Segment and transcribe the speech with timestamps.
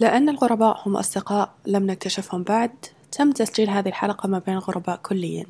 [0.00, 2.70] لأن الغرباء هم أصدقاء لم نكتشفهم بعد
[3.12, 5.46] تم تسجيل هذه الحلقة ما بين الغرباء كليا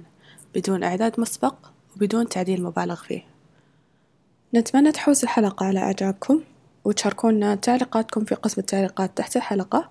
[0.54, 1.54] بدون إعداد مسبق
[1.96, 3.24] وبدون تعديل مبالغ فيه.
[4.54, 6.40] نتمنى تحوز الحلقة على إعجابكم
[6.84, 9.90] وتشاركونا تعليقاتكم في قسم التعليقات تحت الحلقة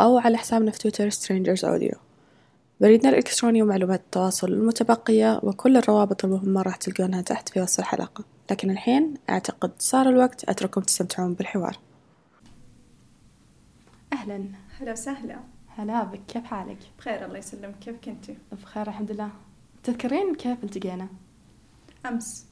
[0.00, 1.96] أو على حسابنا في تويتر Strangers Audio.
[2.80, 8.24] بريدنا الإلكتروني ومعلومات التواصل المتبقية وكل الروابط المهمة راح تلقونها تحت في وصف الحلقة.
[8.50, 11.78] لكن الحين أعتقد صار الوقت أترككم تستمتعون بالحوار.
[14.12, 14.44] أهلا.
[14.80, 15.36] هلا وسهلا.
[15.78, 17.78] هلا بك كيف حالك؟ بخير الله يسلمك.
[17.80, 19.30] كيف كنتي؟ بخير الحمد لله.
[19.82, 21.08] تذكرين كيف التقينا؟
[22.06, 22.46] أمس.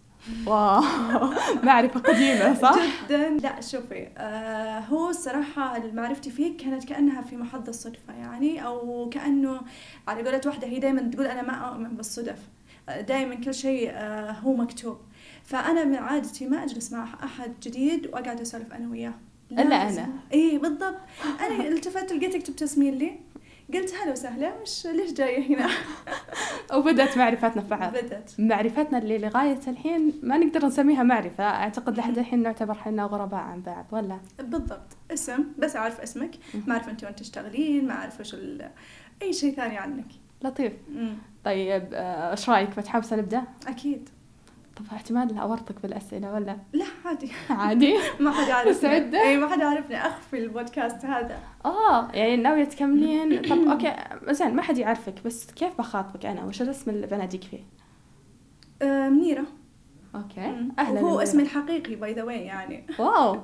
[0.47, 0.83] واو.
[1.65, 2.77] معرفة قديمة صح؟
[3.09, 3.29] جدا.
[3.31, 9.61] لا شوفي آه هو الصراحة معرفتي فيه كانت كأنها في محض الصدفة يعني أو كأنه
[10.09, 12.39] على قولة واحدة هي دائما تقول أنا ما أؤمن بالصدف.
[12.89, 14.99] دائما كل شيء آه هو مكتوب.
[15.45, 19.15] فأنا من عادتي ما أجلس مع أحد جديد وأقعد أسولف أنا وياه.
[19.53, 20.09] إلا أنا.
[20.33, 21.01] إيه بالضبط.
[21.41, 23.13] أنا التفت لقيتك تبتسمين لي؟
[23.75, 25.69] قلت هلا وسهلا وش ليش جاية هنا؟
[26.79, 27.91] وبدأت معرفتنا في بعض.
[27.93, 28.31] بدأت.
[28.39, 33.61] معرفتنا اللي لغاية الحين ما نقدر نسميها معرفة أعتقد لحد الحين نعتبر حنا غرباء عن
[33.63, 34.97] بعض ولا؟ بالضبط.
[35.11, 36.31] اسم بس أعرف اسمك.
[36.67, 38.71] ما أعرف أنت وين تشتغلين ما أعرف وش ال...
[39.23, 40.07] أي شيء ثاني عنك.
[40.43, 40.73] لطيف.
[40.95, 41.15] مم.
[41.45, 44.09] طيب آه، إيش رأيك؟ متحمسة نبدأ؟ أكيد.
[44.89, 47.33] طب احتمال أورطك بالأسئلة ولا؟ لا عادي.
[47.51, 51.39] عادي؟ ما حد عارفني مستعدة؟ إي ما حد عارفني أخفي البودكاست هذا.
[51.65, 53.95] آه يعني ناوية تكملين؟ طب okay.
[54.31, 57.61] زين ما حد يعرفك بس كيف بخاطبك أنا؟ وش الاسم اللي بناديك فيه؟
[58.83, 59.45] آه منيرة.
[60.15, 60.41] okay.
[60.79, 61.23] أهلا منيرة.
[61.23, 62.87] اسمي الحقيقي by the way يعني.
[62.99, 63.35] wow.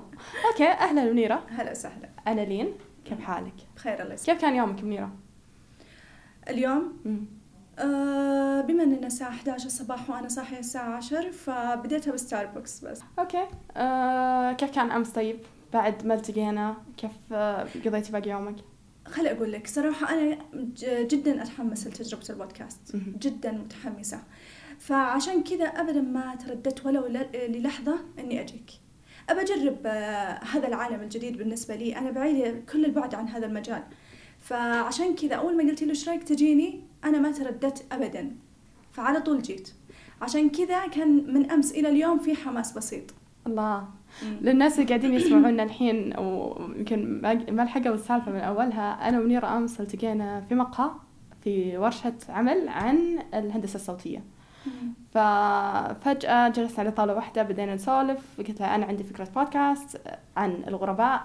[0.51, 1.43] okay أهلا منيرة.
[1.49, 2.09] هلا وسهلا.
[2.27, 2.73] أنا لين.
[3.05, 4.39] كيف حالك؟ بخير الله يسلمك.
[4.39, 5.11] كيف كان يومك منيرة؟
[6.49, 6.93] اليوم؟
[7.79, 13.01] آه بما اننا الساعة 11 الصباح وأنا صاحية الساعة 10 فبديتها بستاربكس بس.
[13.19, 13.47] أوكي.
[13.77, 15.39] آه كيف كان أمس طيب؟
[15.73, 18.57] بعد ما التقينا كيف آه قضيتي باقي يومك؟
[19.07, 20.39] خلي أقول لك صراحة أنا
[20.83, 22.97] جدا أتحمس لتجربة البودكاست.
[22.97, 24.23] جدا متحمسة.
[24.79, 28.71] فعشان كذا ابدا ما ترددت ولو ل- للحظة إني أجيك.
[29.31, 31.97] أبى أجرب آه، هذا العالم الجديد بالنسبة لي.
[31.99, 33.83] أنا بعيدة كل البعد عن هذا المجال.
[34.41, 38.37] فعشان كذا أول ما قلت له إيش رأيك تجيني؟ أنا ما ترددت ابدا.
[38.93, 39.73] فعلى طول جيت.
[40.23, 43.15] عشان كذا كان من أمس إلى اليوم في حماس بسيط.
[43.47, 43.89] الله.
[44.41, 47.21] للناس اللي قاعدين يسمعونا الحين ويمكن
[47.51, 50.91] ما لحقوا السالفة من أولها أنا ومنيرة أمس التقينا في مقهى
[51.45, 54.25] في ورشة عمل عن الهندسة الصوتية.
[55.11, 60.01] ففجأة جلسنا على طاولة واحدة بدينا نسولف قلت لها أنا عندي فكرة بودكاست
[60.37, 61.23] عن الغرباء.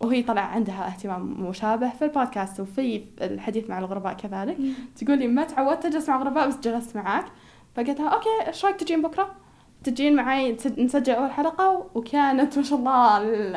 [0.00, 4.56] وهي طلع عندها اهتمام مشابه في البودكاست وفي الحديث مع الغرباء كذلك.
[4.96, 7.24] تقولي ما تعودت أجلس مع غرباء بس جلست معاك.
[7.76, 9.30] فقلت لها okay إيش رأيك تجين بكرة؟
[9.84, 13.54] تجين معي نس- نسجل أول حلقة وكانت ما شاء الله ال-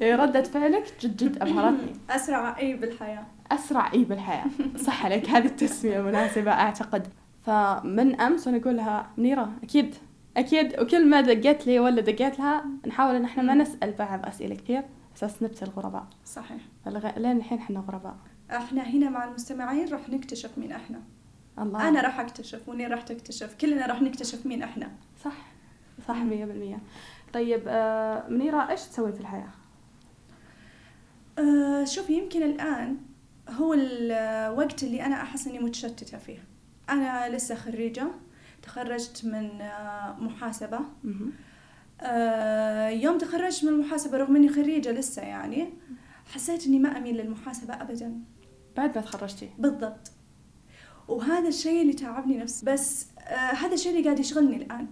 [0.00, 1.92] يعني ردة فعلك جد جد أبهرتني.
[2.10, 3.26] أسرع إي بالحياة.
[3.52, 4.44] أسرع إي بالحياة.
[4.76, 7.06] صح عليك هذه التسمية مناسبة أعتقد.
[7.42, 9.94] فمن أمس وأنا أقول لها منيرة أكيد
[10.36, 10.80] أكيد.
[10.80, 14.82] وكل ما دقيت لي ولا دقيت لها نحاول إن إحنا ما نسأل بعض أسئلة كثير.
[15.16, 16.06] أساس نبتل الغرباء.
[16.24, 16.60] صحيح.
[16.84, 18.16] فلغ- لين الحين إحنا غرباء.
[18.50, 21.02] إحنا هنا مع المستمعين راح نكتشف مين إحنا.
[21.58, 21.88] الله.
[21.88, 23.54] أنا راح أكتشف ونير راح تكتشف.
[23.60, 24.90] كلنا راح نكتشف مين إحنا.
[25.24, 25.36] صح.
[26.08, 26.78] صح مية بالمية.
[27.32, 29.48] طيب آه منيرة إيش تسوي في الحياة؟
[31.38, 32.96] أه شوفي يمكن الآن
[33.50, 36.38] هو الوقت اللي أنا أحس إني متشتتة فيه.
[36.90, 38.06] أنا لسه خريجة
[38.62, 40.80] تخرجت من آه، محاسبة.
[41.04, 41.32] مهم.
[42.00, 45.68] آه، يوم تخرجت من المحاسبة رغم إني خريجة لسه يعني
[46.34, 48.20] حسيت إني ما أميل للمحاسبة ابدا.
[48.76, 50.12] بعد ما تخرجتي؟ بالضبط.
[51.08, 52.66] وهذا الشيء اللي تعبني نفسي.
[52.66, 54.86] بس آه هذا الشيء اللي قاعد يشغلني الآن.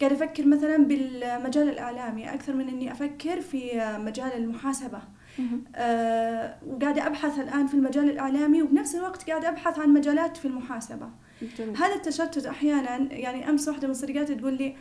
[0.00, 5.00] قاعد أفكر مثلا بالمجال الإعلامي أكثر من إني أفكر في مجال المحاسبة.
[5.76, 11.10] آه وقاعدة أبحث الآن في المجال الإعلامي وبنفس الوقت قاعدة أبحث عن مجالات في المحاسبة.
[11.58, 11.76] جميل.
[11.76, 14.76] هذا التشتت أحيانا يعني أمس واحدة من صديقاتي تقول لي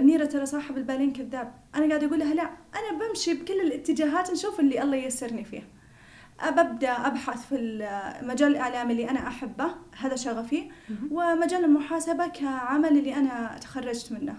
[0.00, 1.52] ميرا ترى صاحب البالين كذاب.
[1.74, 5.62] أنا قاعدة أقول لها لا أنا بمشي بكل الاتجاهات نشوف اللي الله ييسرني فيه
[6.50, 10.70] ببدأ أبحث في المجال الإعلامي اللي أنا أحبه هذا شغفي.
[11.10, 14.34] ومجال المحاسبة كعمل اللي أنا تخرجت منه.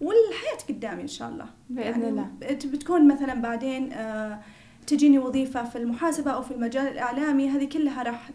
[0.00, 1.46] والحياة قدامي إن شاء الله.
[1.70, 2.30] بإذن الله.
[2.40, 4.40] بت- بتكون مثلا بعدين آه،
[4.86, 8.30] تجيني وظيفة في المحاسبة أو في المجال الإعلامي هذه كلها راح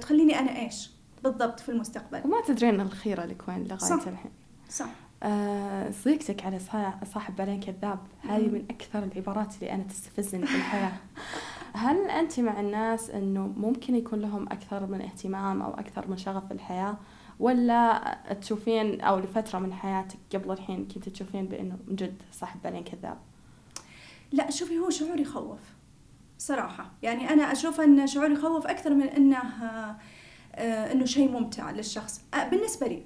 [0.00, 0.90] تخليني أنا إيش؟
[1.24, 2.20] بالضبط في المستقبل.
[2.24, 4.06] وما تدرين الخيرة لك وين لغاية صح.
[4.08, 4.30] الحين.
[4.70, 4.90] صح.
[5.22, 7.98] آه، صديقتك على صا- صاحب بالين كذاب.
[8.22, 8.48] هذه.
[8.48, 10.92] من أكثر العبارات اللي أنا تستفزني في الحياة.
[11.72, 16.46] هل أنت مع الناس أنه ممكن يكون لهم أكثر من اهتمام أو أكثر من شغف
[16.46, 16.96] في الحياة؟
[17.40, 22.84] ولا تشوفين أو لفترة من حياتك قبل الحين كنت تشوفين بأنه من جد صاحب بالين
[22.84, 23.18] كذاب؟
[24.32, 25.58] لا شوفي هو شعور يخوف
[26.38, 26.90] صراحة.
[27.02, 29.38] يعني أنا أشوف أن شعور يخوف أكثر من أنه
[30.54, 32.20] آه، أنه شيء ممتع للشخص.
[32.34, 33.02] آه، بالنسبة لي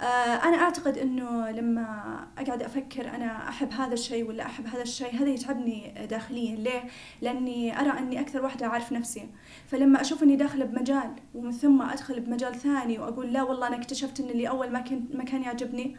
[0.00, 5.28] أنا أعتقد أنه لما أقعد أفكر أنا أحب هذا الشيء ولا أحب هذا الشيء هذا
[5.28, 6.84] يتعبني داخليا ليه؟
[7.22, 9.28] لأني أرى أني أكثر واحدة أعرف نفسي
[9.66, 14.20] فلما أشوف أني داخلة بمجال ومن ثم أدخل بمجال ثاني وأقول لا والله أنا اكتشفت
[14.20, 15.96] أن اللي أول ما كان ما كان يعجبني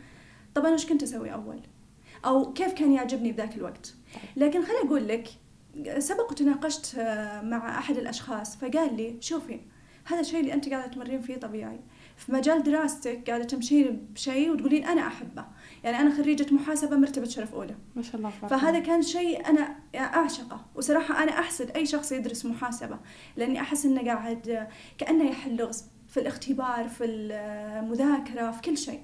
[0.55, 1.59] طب أنا إيش كنت أسوي أول؟
[2.25, 3.93] أو كيف كان يعجبني بذاك الوقت؟
[4.35, 5.29] لكن خليني أقول لك
[5.97, 9.59] سبق وتناقشت آه، مع أحد الأشخاص فقال لي شوفي
[10.05, 11.79] هذا الشيء اللي أنت قاعدة تمرين فيه طبيعي
[12.19, 15.45] في مجال دراستك قاعدة تمشين بشيء وتقولين أنا أحبه.
[15.83, 17.75] يعني أنا خريجة محاسبة مرتبة شرف أولى.
[17.95, 18.79] ما شاء الله تبارك فهذا.
[18.79, 20.65] كان شيء أنا أعشقه.
[20.75, 22.99] وصراحة أنا أحسد أي شخص يدرس محاسبة.
[23.37, 24.67] لأني أحس إنه قاعد
[24.97, 29.01] كأنه يحل لغز في الاختبار في المذاكرة في كل شيء.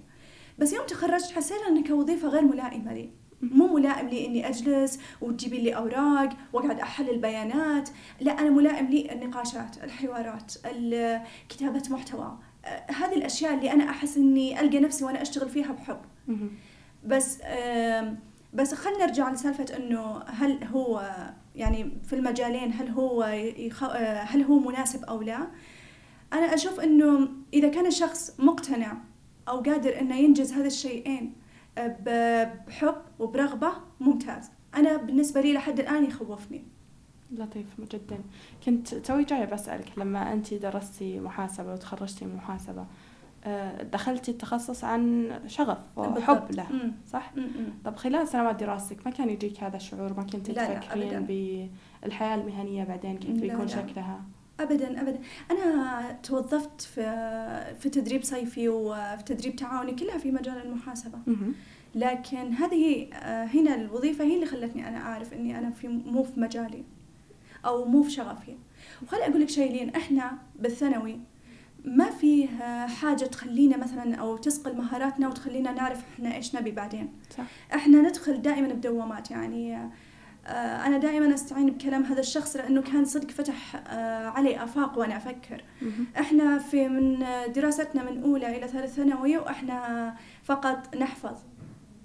[0.59, 3.09] بس يوم تخرجت حسيت أن كوظيفة غير ملائمة لي.
[3.41, 7.89] مو ملائم لي إني أجلس وتجيبين لي أوراق وأقعد أحلل بيانات
[8.21, 12.37] لا أنا ملائم لي النقاشات الحوارات ال- كتابة محتوى
[12.87, 15.99] هذه الأشياء اللي أنا أحس إني ألقى نفسي وأنا أشتغل فيها بحب.
[17.05, 17.41] بس
[18.53, 21.11] بس خلينا نرجع لسالفة إنه هل هو
[21.55, 23.23] يعني في المجالين هل هو
[23.57, 23.83] يخ...
[23.83, 25.47] آه، هل هو مناسب أو لا؟
[26.33, 28.97] أنا أشوف إنه إذا كان الشخص مقتنع
[29.47, 31.33] أو قادر إنه ينجز هذا الشيئين
[31.77, 31.97] آه،
[32.67, 34.51] بحب وبرغبة ممتاز.
[34.75, 36.67] أنا بالنسبة لي لحد الآن يخوفني.
[37.31, 38.19] لطيف جدا
[38.65, 42.85] كنت توي جاية بسألك لما أنت درستي محاسبة وتخرجتي من محاسبة
[43.47, 46.51] آه، دخلتي التخصص عن شغف وحب.
[46.51, 46.67] له.
[47.11, 47.43] صح؟ مم.
[47.43, 47.73] مم.
[47.85, 51.25] طب خلال سنوات دراستك ما كان يجيك هذا الشعور ما كنت تفكرين.
[52.03, 53.67] بالحياة المهنية بعدين كيف بيكون.
[53.67, 54.21] شكلها؟
[54.59, 55.19] ابدا ابدا
[55.51, 57.01] أنا توظفت في
[57.79, 61.17] في تدريب صيفي وفي تدريب تعاوني كلها في مجال المحاسبة.
[61.95, 66.39] لكن هذه آه، هنا الوظيفة هي اللي خلتني أنا أعرف إني أنا في مو في
[66.39, 66.83] مجالي
[67.65, 68.57] أو مو في شغفي
[69.03, 71.19] وخلي أقول لك شيء لين إحنا بالثانوي
[71.85, 72.47] ما فيه
[72.87, 77.13] حاجة تخلينا مثلا أو تسقل مهاراتنا وتخلينا نعرف إحنا إيش نبي بعدين.
[77.37, 77.43] صح.
[77.75, 79.31] إحنا ندخل دائما بدوامات.
[79.31, 79.77] يعني
[80.47, 85.17] آه، أنا دائما أستعين بكلام هذا الشخص لأنه كان صدق فتح آه، علي آفاق وأنا
[85.17, 85.63] أفكر.
[86.19, 87.25] إحنا في من
[87.55, 91.35] دراستنا من أولى إلى ثالث ثانوي وإحنا فقط نحفظ.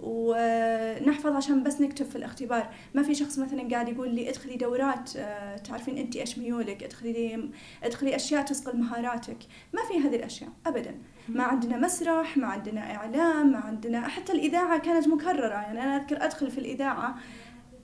[0.02, 2.70] ونحفظ عشان بس نكتب في الاختبار.
[2.94, 7.50] ما في شخص مثلا قاعد يقول لي ادخلي دورات آه، تعرفين انت إيش ميولك ادخلي
[7.82, 9.38] ادخلي أشياء تسقل مهاراتك.
[9.72, 10.94] ما في هذه الأشياء ابدا.
[11.28, 15.54] ما عندنا مسرح ما عندنا إعلام ما عندنا حتى الإذاعة كانت مكررة.
[15.54, 17.18] يعني أنا أذكر أدخل في الإذاعة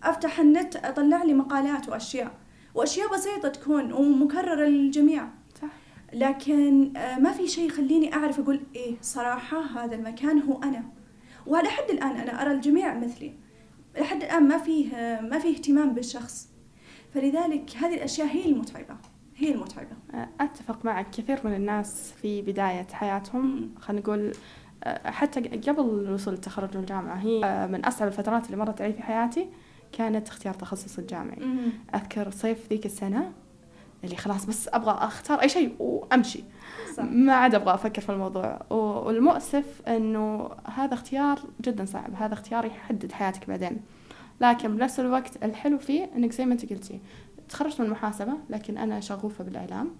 [0.02, 2.32] أفتح النت أطلع لي مقالات وأشياء.
[2.74, 5.28] وأشياء بسيطة تكون ومكررة للجميع.
[5.62, 5.68] صح.
[6.12, 10.62] لكن آه، ما في شيء يخليني أعرف أقول إيه صراحة هذا المكان هو
[11.46, 13.32] أنا ولحد الآن أنا أرى الجميع مثلي.
[13.98, 16.48] لحد الآن ما فيه ما فيه اهتمام بالشخص.
[17.14, 18.96] فلذلك هذه الأشياء هي المتعبة
[19.36, 19.96] هي المتعبة.
[20.40, 21.10] أتفق معك.
[21.10, 23.74] كثير من الناس في بداية حياتهم.
[23.80, 24.32] خلينا نقول
[24.84, 28.92] آه، حتى قبل الوصول للتخرج من الجامعة هي آه، من أصعب الفترات اللي مرت علي
[28.92, 29.48] في حياتي
[29.92, 31.38] كانت اختيار تخصص الجامعي.
[31.94, 33.32] أذكر صيف ذيك السنة
[34.06, 36.44] اللي خلاص بس أبغى أختار أي شيء وأمشي.
[36.96, 37.04] صح.
[37.04, 38.60] ما عاد أبغى أفكر في الموضوع.
[38.70, 42.14] والمؤسف أنه هذا اختيار جدا صعب.
[42.14, 43.80] هذا اختيار يحدد حياتك بعدين.
[44.40, 47.00] لكن بنفس الوقت الحلو فيه أنك زي ما أنت قلتي
[47.48, 49.90] تخرجت من المحاسبة لكن أنا شغوفة بالإعلام.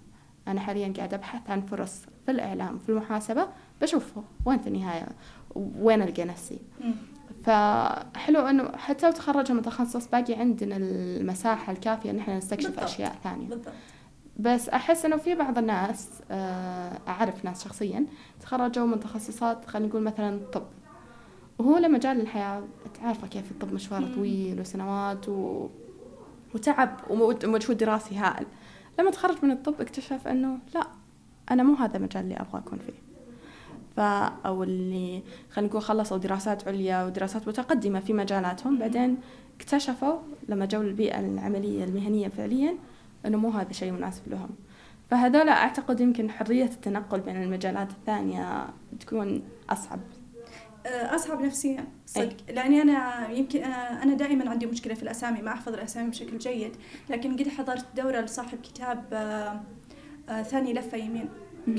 [0.47, 3.47] أنا حاليا قاعدة أبحث عن فرص في الإعلام في المحاسبة.
[3.81, 4.13] بشوف
[4.45, 5.07] وين في النهاية؟
[5.55, 6.59] وين ألقى نفسي.
[7.43, 12.83] فحلو إنه حتى لو تخرجنا من تخصص باقي عندنا المساحة الكافية إن إحنا نستكشف بالضبط.
[12.83, 13.47] أشياء ثانية.
[13.47, 13.73] بالضبط.
[14.39, 18.05] بس أحس إنه في بعض الناس آه، أعرف ناس شخصيا
[18.41, 20.65] تخرجوا من تخصصات خلينا نقول مثلا الطب
[21.59, 22.63] وهو له مجال الحياة
[23.01, 24.03] تعرفه كيف الطب مشوار.
[24.15, 25.67] طويل وسنوات و...
[26.55, 28.45] وتعب ومجهود دراسي هائل
[28.99, 30.87] لما تخرج من الطب اكتشف إنه لا
[31.51, 33.07] أنا مو هذا المجال اللي أبغى أكون فيه
[33.95, 33.99] ف
[34.45, 38.79] أو اللي خلينا نقول خلصوا دراسات عليا ودراسات متقدمة في مجالاتهم.
[38.79, 39.17] بعدين
[39.59, 42.75] اكتشفوا لما جو البيئه العملية المهنية فعليا
[43.27, 44.49] إنه مو هذا الشيء مناسب لهم.
[45.09, 48.67] فهذول أعتقد يمكن حرية التنقل بين المجالات الثانية
[48.99, 49.99] تكون أصعب.
[50.85, 51.85] آه، أصعب نفسيا.
[52.05, 52.35] صدق.
[52.49, 56.71] لأني أنا يمكن أنا, أنا دائما عندي مشكلة في الأسامي ما أحفظ الأسامي بشكل جيد.
[57.09, 59.61] لكن قد حضرت دورة لصاحب كتاب آه،
[60.29, 61.29] آه، ثاني لفة يمين.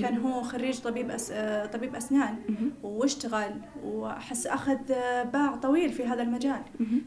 [0.01, 1.33] كان هو خريج طبيب أس...
[1.73, 2.37] طبيب أسنان.
[2.49, 2.73] مهم.
[2.83, 6.61] واشتغل وأحس أخذ آه، باع طويل في هذا المجال.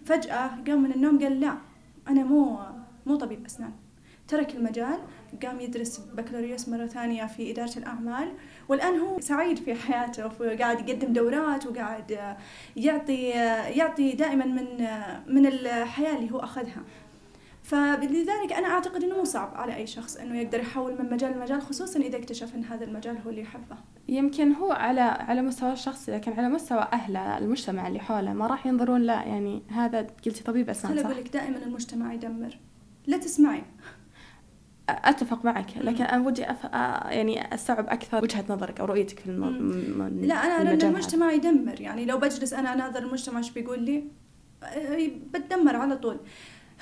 [0.06, 1.58] فجأة قام من النوم قال لا
[2.08, 2.60] أنا مو
[3.06, 3.72] مو طبيب أسنان.
[4.32, 5.00] ترك المجال
[5.44, 8.32] قام يدرس بكالوريوس مرة ثانية في إدارة الأعمال
[8.70, 12.36] والآن هو سعيد في حياته وقاعد يقدم دورات وقاعد
[12.76, 13.24] يعطي
[13.80, 14.88] يعطي دائما من
[15.36, 16.84] من الحياة اللي هو أخذها.
[17.64, 21.62] فلذلك أنا أعتقد إنه مو صعب على أي شخص إنه يقدر يحول من مجال لمجال
[21.62, 23.78] خصوصا إذا اكتشف إن هذا المجال هو اللي يحبه.
[24.08, 28.66] يمكن هو على على مستوى الشخصي لكن على مستوى أهله المجتمع اللي حوله ما راح
[28.66, 32.60] ينظرون لا يعني هذا قلتي طبيب أسنان خلي صح؟ أقول لك دائما المجتمع يدمر.
[33.08, 33.64] لا تسمعي.
[34.92, 35.66] أتفق معك.
[35.78, 36.66] لكن أنا ودي أف...
[36.66, 39.42] آه، يعني أستوعب أكثر وجهة نظرك أو رؤيتك في الم...
[39.98, 40.90] م- لا أنا ارى ان المجال هذا.
[40.90, 44.04] المجتمع يدمر يعني لو بجلس أنا أناظر المجتمع إيش بيقول لي؟
[45.34, 46.18] بتدمر على طول.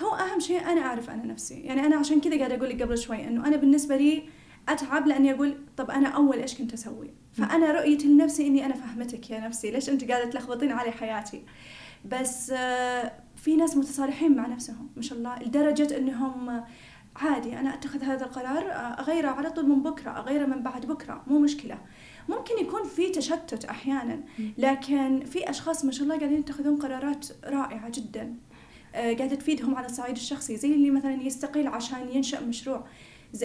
[0.01, 1.59] هو أهم شيء أنا أعرف أنا نفسي.
[1.59, 4.23] يعني أنا عشان كذا قاعدة أقول لك قبل شوي إنه أنا بالنسبة لي
[4.69, 9.29] أتعب لأني أقول طب أنا أول إيش كنت أسوي؟ فأنا رؤيتي لنفسي إني أنا فهمتك
[9.29, 9.71] يا نفسي.
[9.71, 11.43] ليش أنت قاعدة تلخبطين علي حياتي؟
[12.05, 16.63] بس آه، في ناس متصالحين مع نفسهم ما شاء الله لدرجة إنهم
[17.21, 21.23] عادي أنا أتخذ هذا القرار آه، أغيره على طول من بكرة أغيره من بعد بكرة
[21.27, 21.77] مو مشكلة.
[22.29, 24.19] ممكن يكون في تشتت أحيانا
[24.57, 28.35] لكن في أشخاص ما شاء الله قاعدين يتخذون قرارات رائعة جدا
[28.95, 32.85] آه، قاعدة تفيدهم على الصعيد الشخصي زي اللي مثلا يستقيل عشان ينشأ مشروع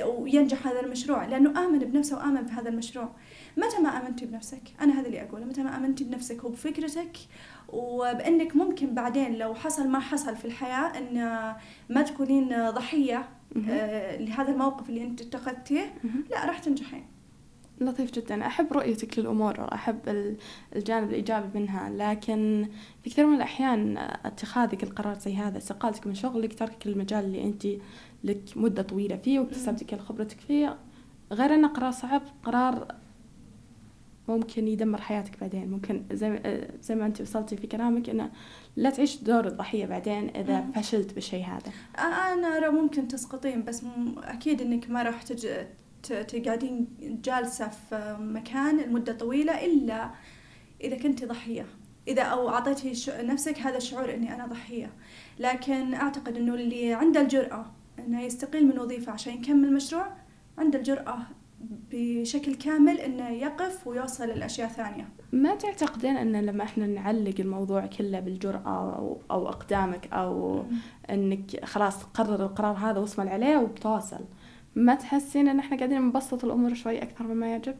[0.06, 3.10] وينجح هذا المشروع لأنه آمن بنفسه وآمن بهذا المشروع.
[3.56, 7.16] متى ما امنتي بنفسك؟ أنا هذا اللي أقوله متى ما امنتي بنفسك وبفكرتك
[7.68, 11.14] وبإنك ممكن بعدين لو حصل ما حصل في الحياة إن
[11.90, 13.24] ما تكونين ضحية مهم.
[13.70, 15.94] آه، لهذا الموقف اللي انت اتخذتيه.
[16.30, 17.04] لا راح تنجحين.
[17.80, 18.46] لطيف جدا.
[18.46, 20.36] أحب رؤيتك للأمور أحب ال-
[20.76, 21.90] الجانب الإيجابي منها.
[21.90, 22.68] لكن
[23.04, 27.66] في كثير من الأحيان اتخاذك القرار زي هذا استقالتك من شغلك تركك المجال اللي أنت
[28.24, 30.76] لك مدة طويلة فيه واكتسبتي كل خبرتك فيه
[31.32, 32.94] غير أنه قرار صعب قرار
[34.28, 35.70] ممكن يدمر حياتك بعدين.
[35.70, 36.40] ممكن زي
[36.82, 38.30] زي ما أنت وصلتي في كلامك أنه
[38.76, 40.72] لا تعيش دور الضحية بعدين إذا مم.
[40.72, 41.72] فشلت بالشيء هذا.
[41.98, 43.82] أنا أرى ممكن تسقطين بس
[44.24, 45.46] أكيد إنك ما راح تج...
[46.02, 46.86] ت- تقعدين
[47.24, 50.10] جالسة في مكان لمدة طويلة إلا
[50.80, 51.66] إذا كنت ضحية.
[52.08, 53.10] إذا أو أعطيتي ش...
[53.10, 54.90] نفسك هذا الشعور إني أنا ضحية.
[55.38, 57.66] لكن أعتقد إنه اللي عنده الجرأة
[57.98, 60.06] إنه يستقيل من وظيفة عشان يكمل مشروع
[60.58, 61.18] عنده الجرأة
[61.92, 65.08] بشكل كامل إنه يقف ويوصل لأشياء ثانية.
[65.32, 70.62] ما تعتقدين أن لما إحنا نعلق الموضوع كله بالجرأة أو, أو أقدامك أو
[71.10, 74.20] إنك خلاص قرر القرار هذا واصمل عليه وبتواصل
[74.74, 77.74] ما تحسين إن إحنا قاعدين نبسط الأمور شوي أكثر مما يجب؟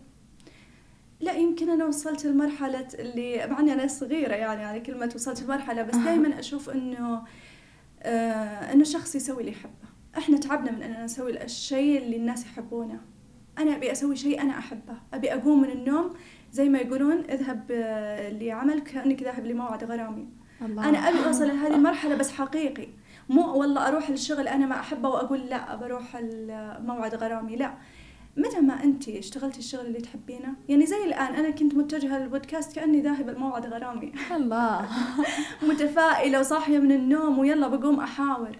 [1.20, 5.82] لا يمكن أنا وصلت لمرحلة اللي مع إني أنا صغيرة يعني على كلمه وصلت لمرحلة
[5.82, 7.22] بس دائما أشوف إنه
[8.02, 9.72] آه إنه الشخص يسوي اللي يحبه.
[10.18, 13.00] إحنا تعبنا من إننا نسوي الشيء اللي الناس يحبونه.
[13.58, 14.94] أنا أبي أسوي شيء أنا أحبه.
[15.14, 16.10] أبي أقوم من النوم
[16.52, 20.28] زي ما يقولون اذهب آه، لعمل كأنك ذاهب لموعد غرامي.
[20.62, 20.88] الله.
[20.88, 22.88] أنا أبي أوصل لهذه المرحلة بس حقيقي.
[23.28, 26.16] مو والله أروح للشغل أنا ما أحبه وأقول لا بروح
[26.80, 27.56] موعد غرامي.
[27.56, 27.74] لا.
[28.36, 33.00] متى ما أنت اشتغلتي الشغل اللي تحبينه؟ يعني زي الآن أنا كنت متجهة للبودكاست كأني
[33.00, 34.12] ذاهبه لموعد غرامي.
[34.36, 34.88] الله.
[35.68, 38.56] متفائلة وصاحية من النوم ويلا بقوم أحاور.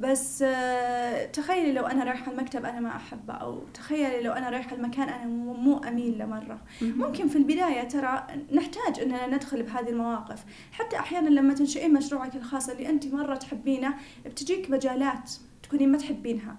[0.00, 4.76] بس آه، تخيلي لو أنا رايحة المكتب أنا ما أحبه أو تخيلي لو أنا رايحة
[4.76, 10.44] المكان أنا مو امين له مره ممكن في البداية ترى نحتاج أننا ندخل بهذه المواقف.
[10.72, 13.94] حتى أحيانا لما تنشئين مشروعك الخاص اللي أنت مرة تحبينه
[14.26, 15.30] بتجيك مجالات
[15.62, 16.56] تكونين ما تحبينها.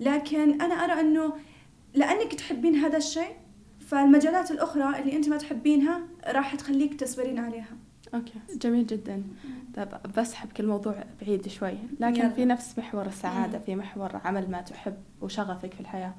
[0.00, 1.32] لكن أنا أرى أنه
[1.94, 3.36] لأنك تحبين هذا الشيء
[3.80, 7.76] فالمجالات الأخرى اللي أنت ما تحبينها راح تخليك تصبرين عليها.
[8.14, 8.32] أوكي.
[8.60, 9.22] جميل جدا.
[9.76, 9.88] طيب
[10.18, 11.74] بسحب كل موضوع بعيد شوي.
[12.00, 12.28] لكن يلا.
[12.30, 13.58] في نفس محور السعادة.
[13.58, 16.14] في محور عمل ما تحب وشغفك في الحياة.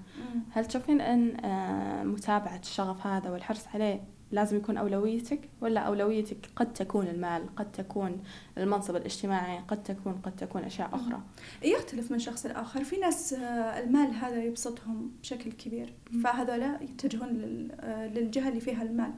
[0.51, 4.01] هل تشوفين أن آه، متابعة الشغف هذا والحرص عليه
[4.33, 8.23] لازم يكون أولويتك ولا أولويتك قد تكون المال قد تكون
[8.57, 11.21] المنصب الاجتماعي قد تكون قد تكون أشياء أخرى؟
[11.63, 12.83] يختلف من شخص لآخر.
[12.83, 19.13] في ناس آه، المال هذا يبسطهم بشكل كبير فهذولا يتجهون آه، للجهة اللي فيها المال.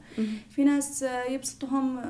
[0.49, 2.01] في ناس آه، يبسطهم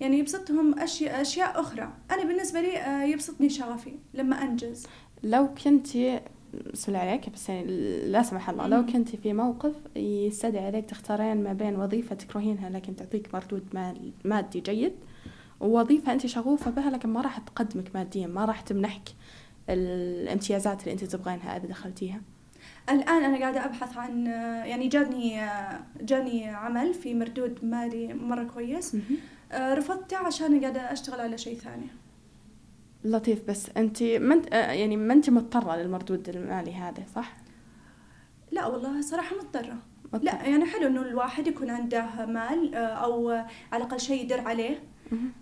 [0.00, 1.92] يعني يبسطهم أشياء, أشياء أخرى.
[2.10, 4.86] أنا بالنسبة لي يبسطني شغفي لما أنجز.
[5.22, 6.20] لو كنتي
[6.72, 7.66] بسم الله عليك بس يعني
[8.06, 8.92] لا سمح الله لو مم.
[8.92, 14.60] كنتي في موقف يستدعي عليك تختارين ما بين وظيفة تكرهينها لكن تعطيك مردود مال مادي
[14.60, 14.92] جيد
[15.60, 19.08] ووظيفة أنت شغوفة بها لكن ما راح تقدمك ماديا ما راح تمنحك
[19.68, 22.20] الامتيازات اللي أنت تبغينها إذا دخلتيها.
[22.90, 24.26] الآن أنا قاعدة أبحث عن
[24.66, 25.40] يعني جاني
[26.00, 28.96] جاني عمل في مردود مالي مرة كويس.
[29.52, 31.86] رفضته عشان قاعدة أشتغل على شيء ثاني.
[33.06, 37.36] لطيف بس أنت ما آه، يعني ما أنت مضطرة للمردود المالي هذا صح؟
[38.50, 40.24] لا والله صراحة مضطرة مضطرة.
[40.24, 44.78] لا يعني حلو إنه الواحد يكون عنده مال آه، آه، على الأقل شيء يدر عليه.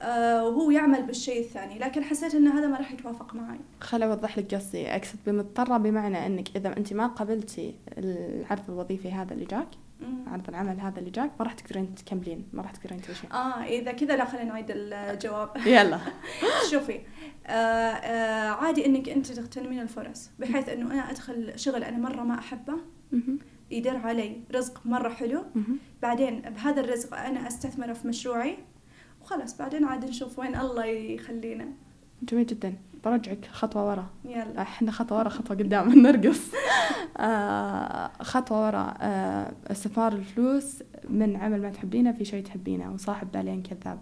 [0.03, 4.39] آه، وهو يعمل بالشيء الثاني لكن حسيت إن هذا ما راح يتوافق معي خل أوضح
[4.39, 9.69] لك قصدي أقصد بمضطرة بمعنى أنك إذا أنت ما قبلتي العرض الوظيفي هذا اللي جاك.
[10.27, 13.93] عرض العمل هذا اللي جاك ما راح تقدرين تكملين ما راح تقدرين تعيشين آه إذا
[13.93, 15.99] كذا لا خلينا نعيد الجواب يلا
[16.71, 17.01] شوفي
[18.61, 22.77] عادي إنك أنت تغتنمين الفرص بحيث إنه أنا أدخل شغل أنا مرة ما أحبه.
[23.71, 25.45] يدر علي رزق مرة حلو.
[26.03, 28.57] بعدين بهذا الرزق أنا أستثمره في مشروعي
[29.23, 31.69] وخلاص بعدين عاد نشوف وين الله يخلينا.
[32.23, 32.75] جميل جدا.
[33.05, 34.07] برجعك خطوة ورا.
[34.25, 34.63] يلا.
[34.63, 35.89] إحنا خطوة ورا خطوة قدام.
[36.03, 36.41] نرقص.
[37.17, 38.95] آه خطوة ورا.
[39.01, 43.99] آه استثمار الفلوس من عمل ما تحبينه في شيء تحبينه وصاحب بالين كذاب.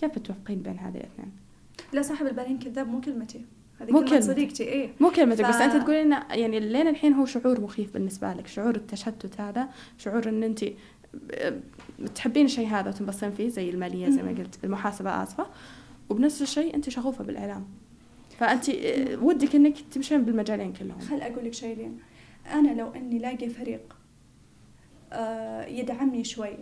[0.00, 1.43] كيف توفقين بين هذه الاثنين؟
[1.92, 3.44] لا صاحب البالين كذاب مو كلمتي.
[3.80, 4.20] هذه مو كلمة.
[4.20, 4.90] صديقتي إيه.
[5.00, 8.74] مو كلمتك ف- بس انت تقولين يعني لين الحين هو شعور مخيف بالنسبة لك شعور
[8.76, 11.60] التشتت هذا شعور إن أنت ب-
[12.14, 14.28] تحبين الشيء هذا وتنبسطين فيه زي المالية زي ما.
[14.30, 15.46] قلت المحاسبة آسفة.
[16.10, 17.66] وبنفس الشيء أنت شغوفة بالإعلام.
[18.38, 20.98] فأنت آه، ودك إنك تمشين بالمجالين كلهم.
[20.98, 21.98] خل أقول لك شيء لين.
[22.52, 23.96] أنا لو إني لاقي فريق
[25.12, 26.56] آه، يدعمني شوي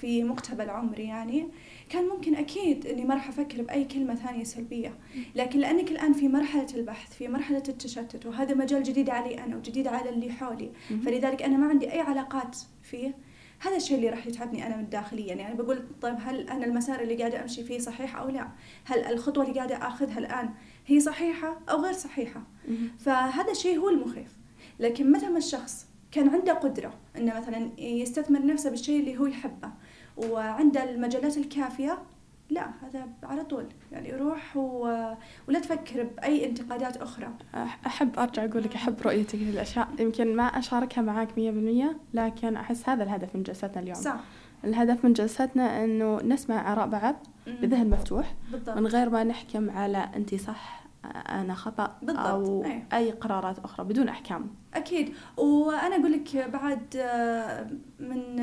[0.00, 1.48] في مقتبل عمري يعني
[1.88, 4.94] كان ممكن أكيد إني ما راح أفكر بأي كلمة ثانية سلبية.
[5.34, 9.86] لكن لأنك الآن في مرحلة البحث في مرحلة التشتت وهذا مجال جديد علي أنا وجديد
[9.86, 10.70] على اللي حولي.
[11.04, 13.14] فلذلك أنا ما عندي أي علاقات فيه.
[13.60, 15.34] هذا الشيء اللي راح يتعبني أنا من داخليا.
[15.34, 18.48] يعني بقول طيب هل أنا المسار اللي قاعدة أمشي فيه صحيح أو لا؟
[18.84, 20.50] هل الخطوة اللي قاعدة آخذها الآن
[20.86, 22.42] هي صحيحة أو غير صحيحة.
[22.98, 24.38] فهذا الشيء هو المخيف.
[24.80, 29.70] لكن متى ما الشخص كان عنده قدرة إنه مثلا يستثمر نفسه بالشيء اللي هو يحبه
[30.30, 31.98] وعنده المجالات الكافية
[32.50, 33.64] لا هذا على طول.
[33.92, 34.80] يعني روح و...
[35.48, 37.28] ولا تفكر بأي انتقادات أخرى.
[37.54, 39.88] أح- أحب أرجع أقول لك أحب رؤيتك للأشياء.
[39.98, 43.94] يمكن ما أشاركها معاك مية بالمية لكن أحس هذا الهدف من جلستنا اليوم.
[43.94, 44.20] صح.
[44.64, 47.16] الهدف من جلستنا أنه نسمع آراء بعض.
[47.46, 48.76] بذهن مفتوح بالضبط.
[48.78, 52.82] من غير ما نحكم على أنت صح أنا خطأ بالضبط، أو أي.
[52.92, 54.50] أي قرارات أخرى بدون أحكام.
[54.74, 55.14] أكيد.
[55.36, 56.96] وأنا أقول لك بعد
[58.00, 58.40] من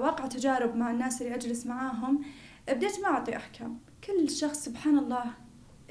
[0.00, 2.20] واقع تجارب مع الناس اللي أجلس معاهم
[2.68, 3.78] بديت ما أعطي أحكام.
[4.04, 5.24] كل شخص سبحان الله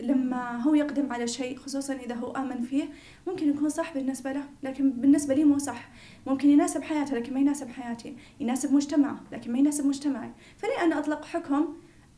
[0.02, 2.84] لما هو يقدم على شيء خصوصا إذا هو آمن فيه
[3.28, 5.90] ممكن يكون صح بالنسبة له لكن بالنسبة لي مو صح.
[6.28, 8.18] ممكن يناسب حياته لكن ما يناسب حياتي.
[8.40, 10.32] يناسب مجتمعه لكن ما يناسب مجتمعي.
[10.58, 11.76] فليه أنا أطلق حكم؟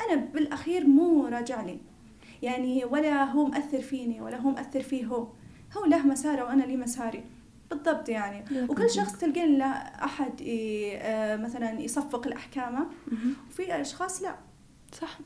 [0.09, 1.79] أنا بالأخير مو راجع لي.
[2.43, 5.27] يعني ولا هو مأثر فيني ولا هو مأثر فيه هو.
[5.77, 7.23] هو له مساره وأنا لي مساري.
[7.69, 8.43] بالضبط يعني.
[8.69, 13.33] وكل شخص تلقين له أحد آه، مثلا يصفق لأحكامه مهم.
[13.49, 14.35] وفي أشخاص لا.
[14.91, 15.17] صح.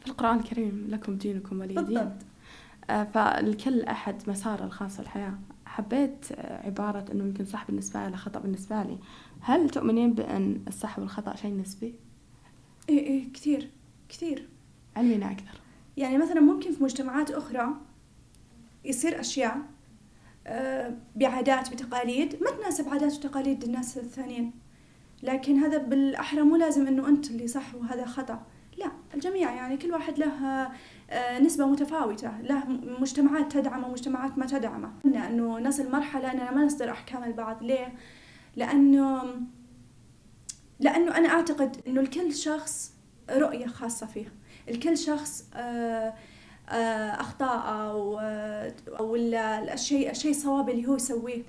[0.00, 1.84] في القرآن الكريم لكم دينكم ولي دين.
[1.84, 2.12] بالضبط.
[2.90, 5.34] آه، فالكل أحد مساره الخاص الحياة
[5.66, 8.98] حبيت عبارة أنه يمكن صح بالنسبة له خطأ بالنسبة لي.
[9.40, 11.94] هل تؤمنين بأن الصح والخطأ شيء نسبي؟
[12.88, 13.70] إيه إيه كثير
[14.08, 14.48] كثير.
[14.96, 15.61] علمينا أكثر.
[15.96, 17.68] يعني مثلا ممكن في مجتمعات أخرى
[18.84, 19.58] يصير أشياء
[20.46, 24.52] آه، بعادات بتقاليد ما تناسب عادات وتقاليد الناس الثانيين.
[25.22, 28.42] لكن هذا بالأحرى مو لازم أنه أنت اللي صح وهذا خطأ.
[28.78, 30.70] لا الجميع يعني كل واحد له
[31.10, 32.40] آه، نسبة متفاوتة.
[32.40, 32.64] له
[33.00, 34.92] مجتمعات تدعمه ومجتمعات ما تدعمه.
[35.04, 37.62] أنه نصل مرحلة أننا ما نصدر أحكام البعض.
[37.62, 37.94] ليه؟
[38.56, 39.22] لأنه
[40.80, 42.92] لأنه أنا أعتقد أنه لكل شخص
[43.30, 44.32] رؤية خاصة فيه.
[44.68, 46.14] الكل شخص آه،
[46.68, 49.34] آه، أخطاء أو آه، ال-
[49.72, 51.42] الشيء الشيء الصواب اللي هو يسويه.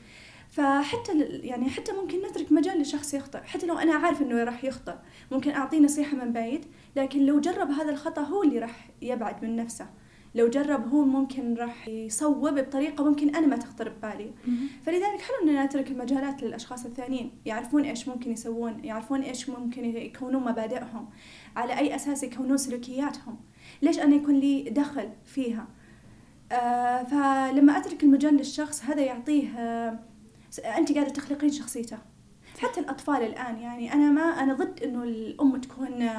[0.52, 3.38] فحتى يعني حتى ممكن نترك مجال لشخص يخطئ.
[3.44, 4.94] حتى لو أنا عارف إنه راح يخطئ
[5.32, 9.56] ممكن أعطيه نصيحة من بعيد لكن لو جرب هذا الخطأ هو اللي راح يبعد من
[9.56, 9.88] نفسه.
[10.36, 14.32] لو جرب هو ممكن راح يصوب بطريقة ممكن أنا ما تخطر ببالي.
[14.86, 17.32] فلذلك حلو إننا نترك المجالات للأشخاص الثانيين.
[17.46, 21.10] يعرفون إيش ممكن يسوون يعرفون إيش ممكن يكونون مبادئهم
[21.56, 23.40] على أي أساس يكونون سلوكياتهم.
[23.82, 25.68] ليش أنا يكون لي دخل فيها؟
[26.52, 30.00] آه فلما أترك المجال للشخص هذا يعطيه آه
[30.78, 31.98] أنت قاعدة تخلقين شخصيته.
[32.60, 36.10] حتى الأطفال الآن يعني أنا ما أنا ضد إنه الأم تكون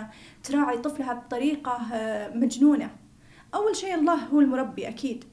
[0.45, 2.91] تراعي طفلها بطريقة آه، مجنونة.
[3.55, 5.25] أول شيء الله هو المربي أكيد.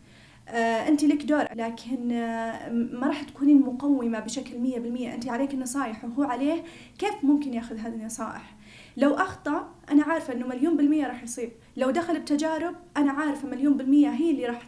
[0.47, 5.13] آه، أنت لك دور لكن آه، ما راح تكونين مقومة بشكل مية بالمية.
[5.13, 6.63] أنت عليك النصائح وهو عليه
[6.99, 8.55] كيف ممكن يأخذ هذه النصائح.
[8.97, 11.51] لو أخطأ أنا عارفة إنه مليون بالمية راح يصيب.
[11.77, 14.61] لو دخل بتجارب أنا عارفة مليون بالمية هي اللي راح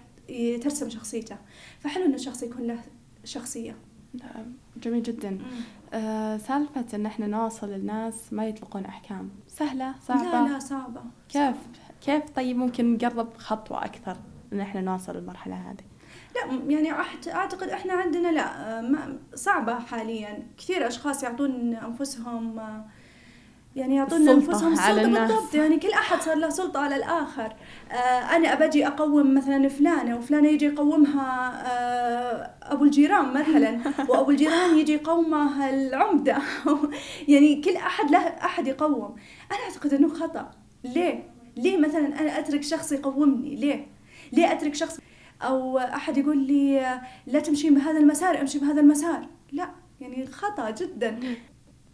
[0.61, 1.37] ترسم شخصيته.
[1.79, 2.79] فحلو ان الشخص يكون له
[3.23, 3.75] شخصية.
[4.13, 5.39] نعم، جميل جدا.
[5.93, 9.29] آه سالفة إن إحنا نوصل للناس ما يطلقون أحكام.
[9.47, 11.01] سهلة؟ صعبة؟ لا لا صعبة.
[11.29, 11.55] كيف؟
[12.05, 14.17] كيف؟ طيب ممكن نقرب خطوة أكثر
[14.53, 15.83] إن إحنا نوصل للمرحلة هذه.
[16.35, 16.91] لا يعني
[17.27, 20.47] أعتقد إحنا عندنا لا آه، ما صعبة حاليا.
[20.57, 22.85] كثير أشخاص يعطون أنفسهم آه،
[23.75, 25.31] يعني يعطون أنفسهم على سلطه الناس.
[25.31, 25.55] بالضبط.
[25.55, 27.55] يعني كل أحد صار له سلطة على الآخر.
[27.91, 34.31] آه، أنا أبجي أقوم مثلا فلانة وفلانة يجي يقومها آه، أبو ابو الجيران مثلا وأبو
[34.31, 36.37] الجيران يجي يقومه العمدة.
[37.27, 39.15] يعني كل أحد له أحد يقوم.
[39.51, 40.51] أنا أعتقد إنه خطأ.
[40.83, 43.85] ليه؟ ليه مثلا أنا أترك شخص يقومني؟ ليه؟
[44.31, 44.99] ليه أترك شخص؟
[45.41, 46.79] أو أحد يقول لي
[47.27, 49.27] لا تمشي بهذا المسار أمشي بهذا المسار.
[49.51, 49.69] لا
[50.01, 51.19] يعني خطأ جدا.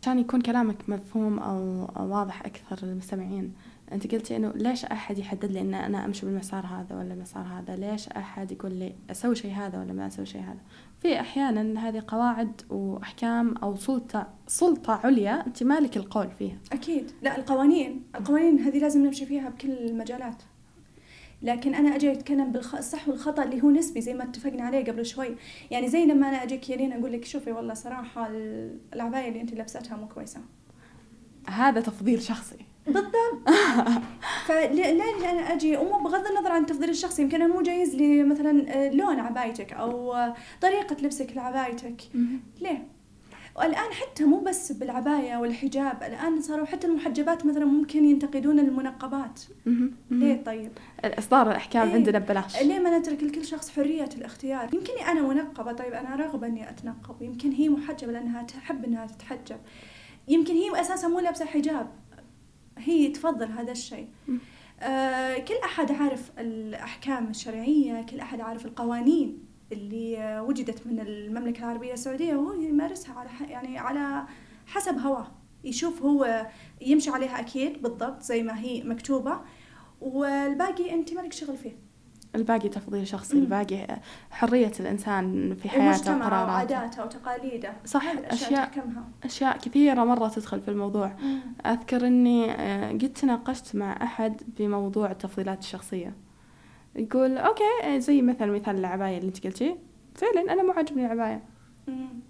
[0.02, 3.54] عشان يكون كلامك مفهوم أو واضح أكثر للمستمعين.
[3.92, 7.76] أنت قلتي إنه ليش أحد يحدد لي إن أنا أمشي بالمسار هذا ولا المسار هذا؟
[7.76, 10.60] ليش أحد يقول لي أسوي شيء هذا ولا ما أسوي شيء هذا؟
[11.02, 16.58] في أحيانا هذه قواعد وأحكام أو سلطة سلطة عليا أنت مالك القول فيها.
[16.72, 17.12] أكيد.
[17.22, 20.44] لا القوانين القوانين هذه لازم نمشي فيها بكل المجالات.
[21.42, 25.36] لكن أنا أجي أتكلم بالصح والخطأ اللي هو نسبي زي ما اتفقنا عليه قبل شوي.
[25.72, 28.30] يعني زي لما أنا أجيك يا أقول لك شوفي والله صراحة
[28.94, 30.40] العبايه اللي أنت لابستها مو كويسة.
[31.48, 32.58] هذا تفضيل شخصي.
[32.94, 33.50] بالضبط.
[34.48, 38.66] فلا أنا أجي ومو بغض النظر عن التفضيل الشخصي يمكن أنا مو جايز لي مثلا
[38.68, 40.16] آه، لون عبايتك أو
[40.62, 42.02] طريقة لبسك لعبايتك.
[42.62, 42.88] ليه؟
[43.56, 49.42] والآن حتى مو بس بالعباية والحجاب الآن صاروا حتى المحجبات مثلا ممكن ينتقدون المنقبات.
[50.12, 50.72] ليه طيب؟
[51.04, 52.62] إصدار الأحكام إيه؟ عندنا ببلاش.
[52.62, 57.22] ليه ما نترك لكل شخص حرية الاختيار؟ يمكنني أنا منقبة طيب أنا راغبة إني أتنقب.
[57.22, 59.58] يمكن هي محجبة لأنها تحب إنها تتحجب.
[60.28, 61.88] يمكن هي أساسا مو لابسة حجاب.
[62.80, 64.08] هي تفضل هذا الشيء.
[64.82, 71.94] آه كل أحد عارف الأحكام الشرعية كل أحد عارف القوانين اللي وجدت من المملكة العربية
[71.94, 74.26] السعودية وهو يمارسها على يعني على
[74.68, 75.32] حسب هواه.
[75.64, 76.48] يشوف هو
[76.82, 79.42] يمشي عليها أكيد بالضبط زي ما هي مكتوبة
[80.02, 81.89] والباقي أنت مالك شغل فيه.
[82.36, 83.44] الباقي تفضيل شخصي مم.
[83.44, 84.00] الباقي
[84.32, 86.52] حرية الإنسان في حياته وقراراته.
[86.52, 87.74] وعاداته وتقاليده.
[87.86, 88.72] صح أشياء
[89.24, 91.16] أشياء كثيرة مرة تدخل في الموضوع.
[91.22, 91.40] مم.
[91.66, 96.14] أذكر إني آه، قد تناقشت مع أحد بموضوع التفضيلات الشخصية.
[96.96, 99.76] يقول أوكي زي مثلا مثال العباية اللي أنت قلتي.
[100.16, 101.44] فعلا أنا مو عاجبني العباية.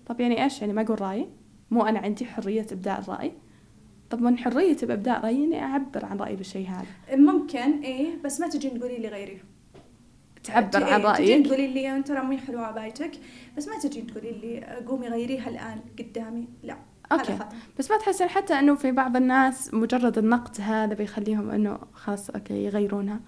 [0.05, 1.29] طب يعني إيش؟ يعني ما أقول رأيي.
[1.71, 3.33] مو أنا عندي حرية ابداء الرأي.
[4.09, 7.17] طب من حرية بابداء رأيي إني أعبر عن رأيي بالشيء هذا.
[7.17, 9.41] ممكن إيه بس ما تجين تقولي لي غيري.
[10.49, 13.11] تعبر عن رايك تجين تقولي لي ترى مو حلوة عبايتك
[13.57, 16.47] بس ما تجين تقولي لي قومي غيريها الان قدامي.
[16.63, 16.77] لا
[17.11, 17.37] okay.
[17.79, 22.65] بس ما تحسين حتى إنه في بعض الناس مجرد النقد هذا بيخليهم إنه خلاص okay
[22.65, 23.19] يغيرونها.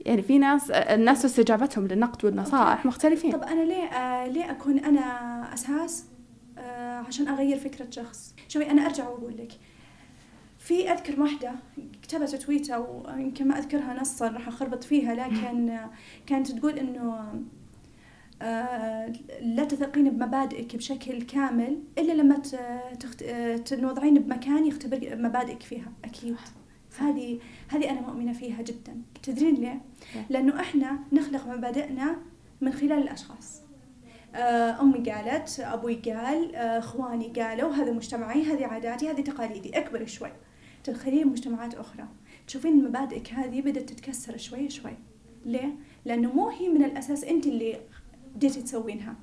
[0.00, 3.32] يعني في ناس الناس استجابتهم للنقد والنصائح مختلفين.
[3.32, 5.00] طب أنا ليه آه ليه أكون أنا
[5.54, 6.04] أساس
[6.58, 9.52] آه عشان أغير فكرة شخص؟ شوفي أنا أرجع وأقول لك.
[10.64, 11.52] في أذكر واحدة
[12.02, 15.78] كتبت تويته ويمكن ما أذكرها نصا راح أخربط فيها لكن
[16.26, 17.34] كانت تقول إنه
[18.42, 22.38] آه لا تثقين بمبادئك بشكل كامل إلا لما
[23.00, 23.24] تخت...
[23.64, 26.36] تنوضعين بمكان يختبر مبادئك فيها أكيد.
[26.98, 29.02] هذه هذه أنا مؤمنة فيها جدا.
[29.22, 29.80] تدرين ليه؟
[30.30, 32.16] لأنه إحنا نخلق مبادئنا
[32.60, 33.60] من خلال الأشخاص.
[34.34, 39.78] آه، أمي قالت أبوي قال آه، إخواني قالوا هذا مجتمعي هذه عاداتي هذه تقاليدي.
[39.78, 40.30] أكبر شوي.
[40.84, 42.08] تدخلين مجتمعات أخرى.
[42.46, 44.96] تشوفين مبادئك هذه بدأت تتكسر شوي شوي.
[45.46, 47.80] ليه؟ لأنه مو هي من الأساس انت اللي
[48.34, 49.16] بديتي تسوينها.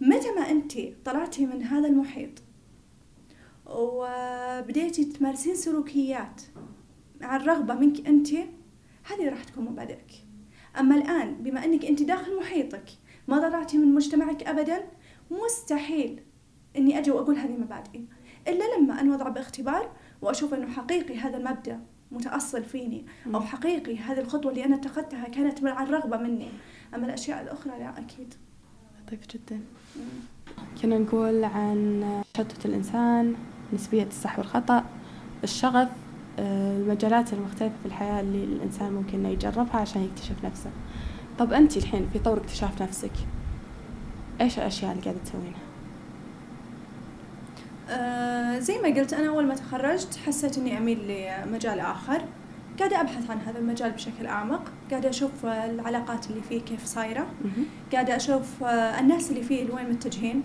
[0.00, 0.72] متى ما انت
[1.04, 2.30] طلعتي من هذا المحيط
[3.66, 6.42] وبديتي تمارسين سلوكيات
[7.20, 8.28] عن رغبة منك أنت
[9.04, 10.12] هذه راح تكون مبادئك.
[10.78, 12.84] أما الآن بما أنك أنت داخل محيطك
[13.28, 14.84] ما طلعتي من مجتمعك أبدا
[15.30, 16.20] مستحيل
[16.76, 18.04] أني أجي وأقول هذه مبادئي.
[18.48, 21.80] إلا لما أنا وضع باختبار وأشوف أنه حقيقي هذا المبدأ
[22.12, 26.48] متأصل فيني أو حقيقي هذه الخطوة اللي أنا اتخذتها كانت عن رغبة مني.
[26.94, 28.34] أما الأشياء الأخرى لا أكيد.
[29.06, 29.60] لطيف جدا.
[30.82, 32.04] كنا نقول عن
[32.34, 33.34] تشتت الإنسان
[33.72, 34.84] نسبية الصح والخطأ
[35.44, 35.88] الشغف
[36.38, 40.70] آه، المجالات المختلفة في الحياة اللي الإنسان ممكن إنه يجربها عشان يكتشف نفسه.
[41.38, 43.12] طب أنت الحين في طور اكتشاف نفسك
[44.40, 45.69] إيش الأشياء اللي قاعدة تسوينها؟
[47.90, 52.22] آه زي ما قلت أنا أول ما تخرجت حسيت إني أميل لمجال آخر.
[52.78, 54.62] قاعدة أبحث عن هذا المجال بشكل أعمق.
[54.90, 57.26] قاعدة أشوف العلاقات اللي فيه كيف صايرة.
[57.92, 60.42] قاعدة أشوف آه، الناس اللي فيه لوين متجهين.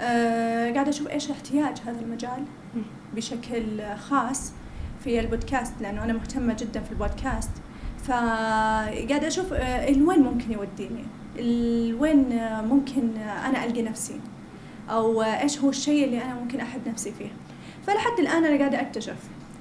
[0.00, 2.44] آه قاعدة أشوف إيش احتياج هذا المجال
[3.16, 4.52] بشكل خاص
[5.04, 7.50] في البودكاست لأنه أنا مهتمة جدا في البودكاست.
[8.04, 11.04] فقاعدة أشوف آه وين ممكن يوديني؟
[12.00, 14.20] وين ممكن أنا ألقى نفسي؟
[14.90, 17.30] أو إيش هو الشيء اللي أنا ممكن أحب نفسي فيه.
[17.86, 19.16] فلحد الآن أنا قاعدة أكتشف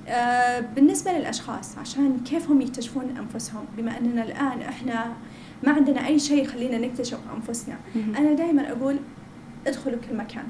[0.08, 5.14] آه بالنسبة للأشخاص عشان كيف هم يكتشفون أنفسهم؟ بما أننا الآن إحنا
[5.64, 7.76] ما عندنا أي شيء يخلينا نكتشف أنفسنا.
[8.18, 8.98] أنا دائما أقول
[9.68, 10.44] ادخلوا كل مكان.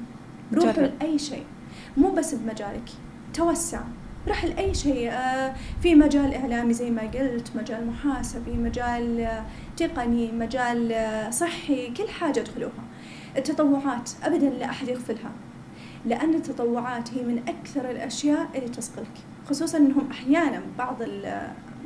[0.54, 1.44] روحوا لأي شيء.
[1.96, 2.88] مو بس بمجالك.
[3.34, 3.80] توسع.
[4.28, 5.10] راح لأي شيء.
[5.10, 9.44] آه، في مجال إعلامي زي ما قلت مجال محاسبي مجال آه،
[9.76, 10.94] تقني مجال
[11.30, 12.72] صحي كل حاجة ادخلوها.
[13.36, 15.30] التطوعات أبدا لا أحد يغفلها
[16.06, 19.18] لأن التطوعات هي من أكثر الأشياء اللي تصقلك
[19.50, 20.96] خصوصا أنهم أحيانا بعض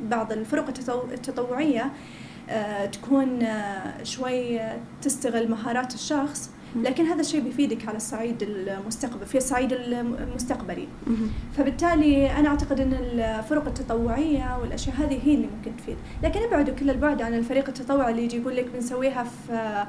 [0.03, 0.67] بعض الفرق
[1.11, 1.91] التطوعية
[2.91, 3.47] تكون
[4.03, 4.59] شوي
[5.01, 10.87] تستغل مهارات الشخص لكن هذا الشيء بيفيدك على الصعيد المستقبل في الصعيد المستقبلي.
[11.57, 15.97] فبالتالي أنا أعتقد إن الفرق التطوعية والأشياء هذه هي اللي ممكن تفيد.
[16.23, 19.85] لكن ابعدوا كل البعد عن الفريق التطوعي اللي يجي يقول لك بنسويها في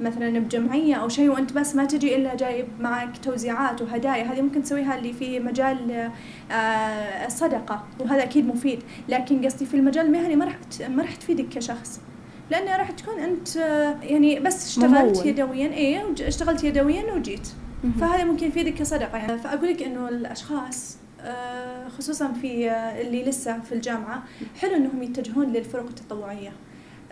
[0.00, 4.32] مثلا بجمعية أو شيء وأنت بس ما تجي إلا جايب معك توزيعات وهدايا.
[4.32, 6.10] هذه ممكن تسويها اللي في مجال
[7.26, 8.82] الصدقة آه، وهذا أكيد مفيد.
[9.08, 10.56] لكن قصدي في المجال المهني ما راح
[10.88, 12.00] ما راح تفيدك كشخص
[12.50, 13.56] لأنه راح تكون أنت
[14.02, 15.26] يعني بس اشتغلت ممول.
[15.26, 17.48] يدويا اي اشتغلت يدويا وجيت.
[18.00, 19.38] فهذا ممكن يفيدك كصدقة يعني.
[19.38, 24.22] فأقول لك إنه الأشخاص آه، خصوصا في آه، اللي لسه في الجامعة
[24.60, 26.52] حلو إنهم يتجهون للفرق التطوعية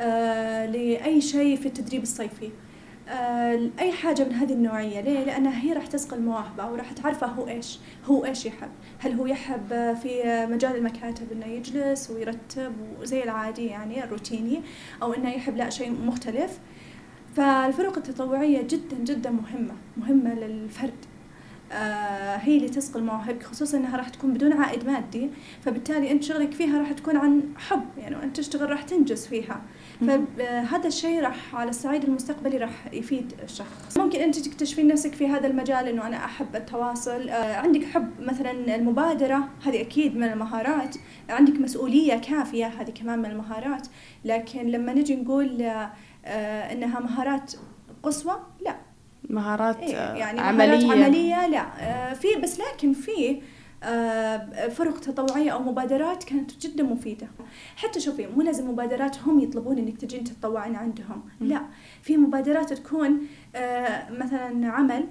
[0.00, 2.46] آه، لأي شيء في التدريب الصيفي.
[2.46, 2.50] آه،
[3.78, 5.00] أي حاجة من هذه النوعية.
[5.00, 8.70] ليه؟ لأنها هي راح تسقل مواهبه وراح تعرفه هو إيش هو إيش يحب.
[8.98, 14.62] هل هو يحب في مجال المكاتب إنه يجلس ويرتب وزي العادي يعني الروتيني
[15.02, 16.58] أو إنه يحب لا شيء مختلف.
[17.36, 20.90] فالفرق التطوعية جدا جدا مهمة مهمة للفرد.
[20.90, 21.15] آه
[22.42, 25.30] هي اللي تسقل مواهبك خصوصا إنها راح تكون بدون عائد مادي
[25.64, 29.62] فبالتالي أنت شغلك فيها راح تكون عن حب يعني وأنت تشتغل راح تنجز فيها.
[30.00, 33.98] فهذا الشيء راح على الصعيد المستقبلي راح يفيد الشخص.
[33.98, 37.28] ممكن أنت تكتشفين نفسك في هذا المجال إنه أنا أحب التواصل.
[37.28, 40.96] آه عندك حب مثلا المبادرة هذه أكيد من المهارات.
[41.28, 43.86] عندك مسؤولية كافية هذه كمان من المهارات.
[44.24, 45.92] لكن لما نجي نقول آه
[46.72, 47.52] إنها مهارات
[48.02, 48.85] قصوى لا.
[49.30, 51.46] مهارات إيه يعني عمليه مهارات عملية.
[51.46, 51.66] لا.
[51.80, 53.40] آه في بس لكن في
[53.82, 57.28] آه، فرق تطوعية أو مبادرات كانت جدا مفيدة.
[57.76, 61.22] حتى شوفي مو لازم مبادرات هم يطلبون إنك تجين تتطوعين عندهم.
[61.40, 61.62] لا
[62.02, 63.20] في مبادرات تكون
[63.56, 65.06] آه، مثلا عمل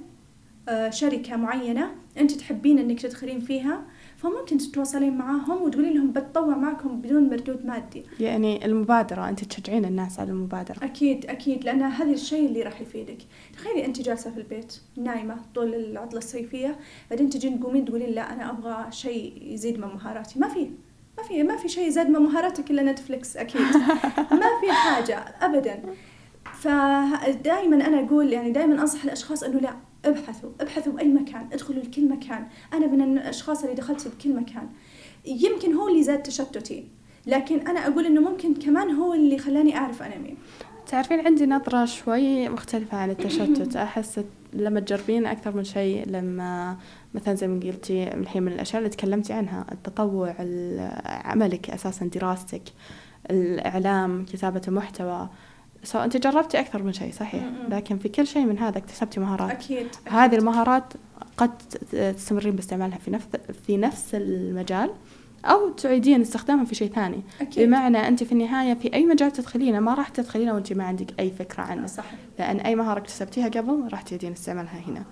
[0.70, 3.82] آه، شركة معينة أنت تحبين إنك تدخلين فيها
[4.18, 8.04] فممكن تتواصلين معاهم وتقولين لهم بتطوع معكم بدون مردود مادي.
[8.20, 10.84] يعني المبادرة أنت تشجعين الناس على المبادرة.
[10.84, 13.18] أكيد أكيد لأن هذا الشيء اللي راح يفيدك.
[13.54, 18.50] تخيلي أنت جالسة في البيت نايمة طول العطلة الصيفية بعدين تجين تقومين تقولين لا أنا
[18.50, 20.40] أبغى شيء يزيد من مهاراتي.
[20.40, 20.70] ما في
[21.18, 23.62] ما في ما في شيء زاد من مهاراتك إلا نتفلكس أكيد.
[24.42, 25.84] ما في حاجة أبدا.
[26.54, 29.76] فدائما أنا أقول يعني دائما أنصح الأشخاص أنه لا
[30.06, 32.48] ابحثوا ابحثوا بأي مكان ادخلوا لكل مكان.
[32.74, 34.70] أنا من الأشخاص اللي دخلت بكل مكان.
[35.26, 36.88] يمكن هو اللي زاد تشتتي
[37.28, 40.38] لكن أنا أقول إنه ممكن كمان هو اللي خلاني أعرف أنا مين.
[40.88, 43.76] تعرفين عندي نظرة شوي مختلفة عن التشتت.
[43.86, 44.20] أحس
[44.54, 46.78] لما تجربين أكثر من شيء لما
[47.14, 50.36] مثلا زي ما قلتي الحين من الأشياء اللي تكلمتي عنها التطوع
[51.06, 52.64] عملك أساسا دراستك
[53.32, 55.30] الإعلام كتابة المحتوى.
[55.86, 57.44] سو أنت جربتي أكثر من شيء صحيح.
[57.70, 59.52] لكن في كل شيء من هذا اكتسبتي مهارات.
[59.52, 60.14] أكيد, أكيد.
[60.14, 60.94] هذه المهارات
[61.38, 61.58] قد
[61.92, 63.26] تستمرين باستعمالها في نفس
[63.68, 64.90] في نفس المجال
[65.46, 67.22] أو تعيدين استخدامها في شيء ثاني.
[67.42, 67.68] أكيد.
[67.68, 71.32] بمعنى أنت في النهاية في أي مجال تدخلينه ما راح تدخلينه وأنت ما عندك أي
[71.32, 71.88] فكرة عنه.
[71.88, 72.20] صحيح.
[72.40, 75.04] لأن أي مهارة اكتسبتيها قبل راح تعيدين استعمالها هنا.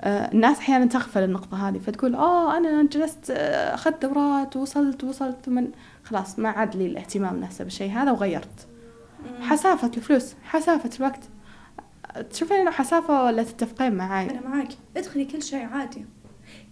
[0.00, 5.48] آه الناس أحيانا تغفل النقطة هذه فتقول اوه أنا جلست آه، اخذت دورات وصلت وصلت
[5.48, 5.68] من
[6.04, 8.65] خلاص ما عاد لي الاهتمام نفسه بالشيء هذا وغيرت.
[9.40, 11.20] حسافة الفلوس حسافة الوقت.
[12.30, 14.68] تشوفين إنه حسافة ولا تتفقين معاي؟ أنا معاك.
[14.96, 16.04] ادخلي كل شيء عادي.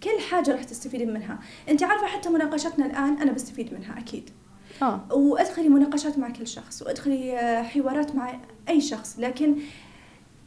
[0.03, 1.39] كل حاجة راح تستفيدين منها.
[1.69, 4.29] أنت عارفة حتى مناقشتنا الآن أنا بستفيد منها أكيد.
[4.81, 5.05] آه.
[5.11, 8.39] وادخلي مناقشات مع كل شخص وادخلي آه، حوارات مع
[8.69, 9.19] أي شخص.
[9.19, 9.55] لكن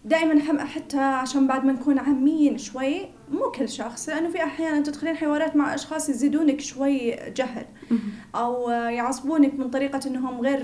[0.05, 5.17] دائما حتى عشان بعد ما نكون عامين شوي مو كل شخص لأنه في أحيانا تدخلين
[5.17, 7.65] حوارات مع أشخاص يزيدونك شوي جهل
[8.35, 10.61] أو يعصبونك من طريقة إنهم غير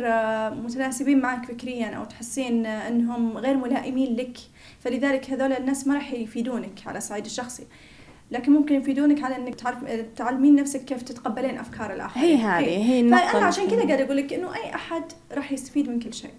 [0.54, 4.38] متناسبين معك فكريا أو تحسين إنهم غير ملائمين لك.
[4.80, 7.66] فلذلك هذول الناس ما راح يفيدونك على الصعيد الشخصي.
[8.30, 9.78] لكن ممكن يفيدونك على إنك تعرف
[10.16, 12.24] تعلمين نفسك كيف تتقبلين أفكار الآخرين.
[12.24, 15.88] هي هذه هي النقطة فأنا عشان كذا قاعدة أقول لك إنه أي أحد راح يستفيد
[15.88, 16.30] من كل شيء.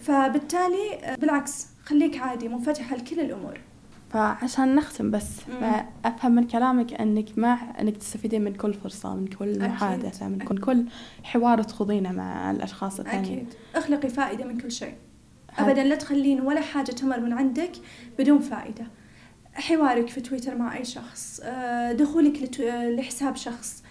[0.00, 3.60] فبالتالي بالعكس خليك عادي منفتحة لكل الأمور.
[4.10, 5.30] فعشان نختم بس
[6.04, 10.58] افهم من كلامك إنك مع إنك تستفيدين من كل فرصة من كل محادثة من كل,
[10.58, 10.84] كل
[11.22, 13.38] حوار تخوضينه مع الأشخاص الثانيين.
[13.38, 13.54] أكيد.
[13.74, 14.94] اخلقي فائدة من كل شيء.
[15.58, 17.72] ابدا لا تخلين ولا حاجة تمر من عندك
[18.18, 18.86] بدون فائدة.
[19.54, 23.83] حوارك في تويتر مع أي شخص آه، دخولك لحساب شخص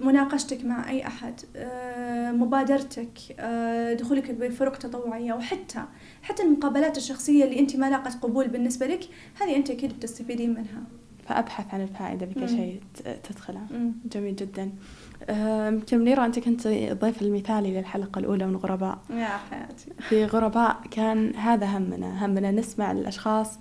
[0.00, 5.84] مناقشتك مع أي أحد آه، مبادرتك آه، دخولك بفرق تطوعية وحتى
[6.22, 9.00] حتى المقابلات الشخصية اللي أنت ما لاقت قبول بالنسبة لك
[9.40, 10.82] هذه أنت أكيد بتستفيدين منها
[11.28, 12.48] فأبحث عن الفائدة بكل.
[12.48, 12.80] شيء
[13.24, 13.60] تدخله.
[14.12, 14.70] جميل جدا
[15.68, 21.34] يمكن منيرة أنت كنت الضيف المثالي للحلقة الأولى من غرباء يا حياتي في غرباء كان
[21.34, 23.58] هذا همنا همنا نسمع الأشخاص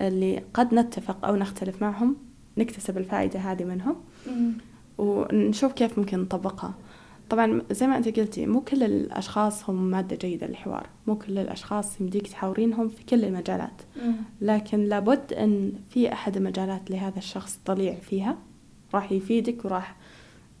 [0.00, 2.16] اللي قد نتفق أو نختلف معهم
[2.58, 3.96] نكتسب الفائدة هذه منهم
[4.26, 4.52] مم.
[4.98, 6.74] ونشوف كيف ممكن نطبقها.
[7.30, 10.86] طبعا زي ما أنت قلتي مو كل الأشخاص هم مادة جيدة للحوار.
[11.06, 13.82] مو كل الأشخاص يمديك تحاورينهم في كل المجالات.
[14.40, 18.36] لكن لابد أن في أحد المجالات لهذا الشخص طليع فيها
[18.94, 19.96] راح يفيدك وراح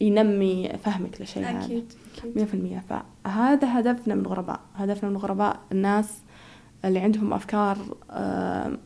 [0.00, 1.64] ينمي فهمك لشيء هذا.
[1.64, 1.92] أكيد
[2.24, 2.84] مية أكيد في المية.
[3.24, 6.18] فهذا هدفنا من غرباء هدفنا من غرباء الناس
[6.84, 7.78] اللي عندهم أفكار
[8.10, 8.78] آه،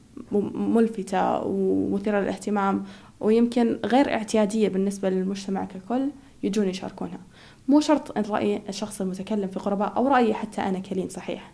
[0.55, 2.85] ملفتة ومثيرة للاهتمام.
[3.23, 6.11] ويمكن غير اعتيادية بالنسبة للمجتمع ككل
[6.43, 7.21] يجون يشاركونها.
[7.69, 11.53] مو شرط أن رأي الشخص المتكلم في غرباء أو رأيي حتى أنا كلين صحيح.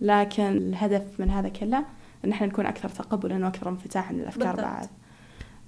[0.00, 1.84] لكن الهدف من هذا كله
[2.24, 4.64] أن إحنا نكون أكثر تقبلا وأكثر انفتاحا للأفكار بالضبط.
[4.64, 4.88] بعد.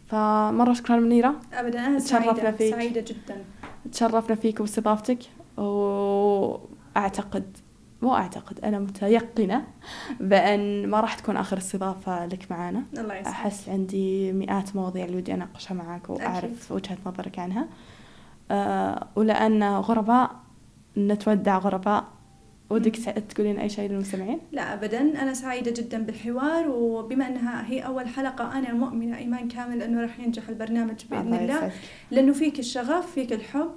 [0.08, 1.34] فمرة شكرا منيرة.
[1.52, 2.74] أبدا أنا تشرفنا سعيدة فيك.
[2.74, 3.44] سعيدة جدا.
[3.92, 5.18] تشرفنا فيك واستضافتك
[5.56, 7.56] وأعتقد
[8.02, 9.64] مو أعتقد أنا متيقنة
[10.20, 15.34] بأن ما راح تكون آخر استضافة لك معنا الله أحس عندي مئات مواضيع اللي ودي
[15.34, 17.68] أناقشها معك وأعرف وجهة نظرك عنها.
[18.50, 20.30] أه ولأن غرباء
[20.96, 22.04] نتودع غرباء.
[22.70, 25.00] ودك تقولين أي شيء للمستمعين؟ لا أبدا.
[25.00, 30.20] أنا سعيدة جدا بالحوار وبما أنها هي أول حلقة أنا مؤمنة إيمان كامل أنه راح
[30.20, 31.56] ينجح البرنامج بإذن الله.
[31.56, 31.72] يسعدك.
[32.10, 33.70] لأنه فيك الشغف فيك الحب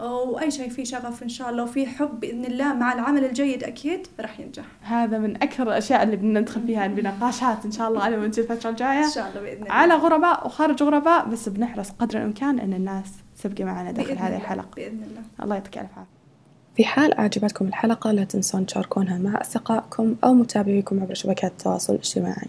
[0.00, 4.06] وأي شيء فيه شغف إن شاء الله وفيه حب بإذن الله مع العمل الجيد أكيد
[4.20, 4.64] راح ينجح.
[4.82, 9.04] هذا من أكثر الأشياء اللي بندخل فيها بنقاشات إن شاء الله على وجه الفترة الجاية.
[9.04, 9.72] إن شاء الله بإذن الله.
[9.72, 14.36] على غرباء وخارج غرباء بس بنحرص قدر الإمكان أن الناس تبقى معنا داخل هذه الله.
[14.36, 14.68] الحلقة.
[14.76, 15.22] بإذن الله.
[15.42, 16.10] الله يعطيك ألف عافية.
[16.76, 22.48] في حال أعجبتكم الحلقة لا تنسون تشاركونها مع أصدقائكم أو متابعيكم عبر شبكات التواصل الاجتماعي.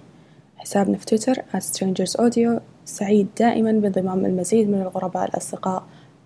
[0.57, 5.83] حسابنا في تويتر @strangersaudio سعيد دائما بانضمام المزيد من الغرباء الأصدقاء.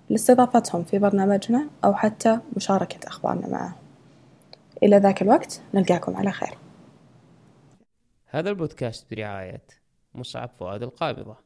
[0.10, 3.76] لاستضافتهم في برنامجنا أو حتى مشاركة أخبارنا معهم
[4.84, 6.58] إلى ذاك الوقت نلقاكم على خير.
[8.26, 9.62] هذا البودكاست برعاية
[10.16, 11.45] مصعب فؤاد القابضة.